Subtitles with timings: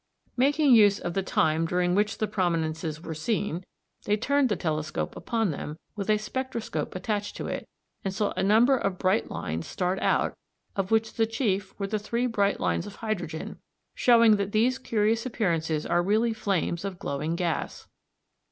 [0.35, 3.63] Making use of the time during which the prominences were seen,
[4.05, 7.69] they turned the telescope upon them with a spectroscope attached to it,
[8.03, 10.35] and saw a number of bright lines start out,
[10.75, 13.59] of which the chief were the three bright lines of hydrogen,
[13.93, 17.85] showing that these curious appearances are really flames of glowing gas.